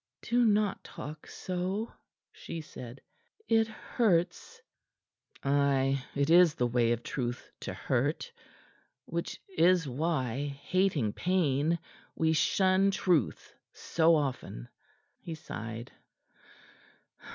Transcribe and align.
"Do 0.23 0.43
not 0.43 0.83
talk 0.83 1.27
so," 1.27 1.93
she 2.31 2.59
said. 2.59 3.01
"It 3.47 3.67
hurts." 3.67 4.59
"Ay 5.43 6.03
it 6.15 6.31
is 6.31 6.55
the 6.55 6.65
way 6.65 6.91
of 6.91 7.03
truth 7.03 7.51
to 7.59 7.75
hurt, 7.75 8.31
which 9.05 9.39
is 9.55 9.87
why, 9.87 10.59
hating 10.63 11.13
pain, 11.13 11.77
we 12.15 12.33
shun 12.33 12.89
truth 12.89 13.53
so 13.73 14.15
often." 14.15 14.69
He 15.19 15.35
sighed. 15.35 15.91